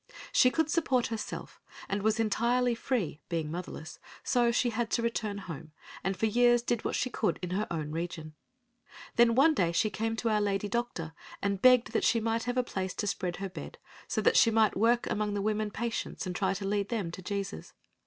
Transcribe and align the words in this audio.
She 0.31 0.49
could 0.49 0.67
support 0.67 1.05
herself 1.13 1.61
and 1.87 2.01
was 2.01 2.19
entirely 2.19 2.73
free, 2.73 3.21
being 3.29 3.51
motherless, 3.51 3.99
so 4.23 4.51
she 4.51 4.71
had 4.71 4.89
to 4.89 5.03
return 5.03 5.37
home, 5.37 5.73
and 6.03 6.17
for 6.17 6.25
years 6.25 6.63
did 6.63 6.83
what 6.83 6.95
she 6.95 7.11
could 7.11 7.37
in 7.43 7.51
her 7.51 7.67
own 7.69 7.91
region. 7.91 8.33
Then 9.15 9.35
one 9.35 9.53
day 9.53 9.71
she 9.71 9.91
came 9.91 10.15
to 10.15 10.29
our 10.31 10.41
lady 10.41 10.67
doctor 10.67 11.13
and 11.39 11.61
begged 11.61 11.91
that 11.91 12.03
she 12.03 12.19
might 12.19 12.45
have 12.45 12.57
a 12.57 12.63
place 12.63 12.95
to 12.95 13.05
spread 13.05 13.35
her 13.35 13.49
bed 13.49 13.77
so 14.07 14.21
that 14.21 14.37
she 14.37 14.49
might 14.49 14.75
work 14.75 15.05
among 15.07 15.35
the 15.35 15.39
women 15.39 15.69
patients 15.69 16.25
and 16.25 16.35
try 16.35 16.55
to 16.55 16.65
lead 16.67 16.89
them 16.89 17.11
to 17.11 17.21
Jesus. 17.21 17.73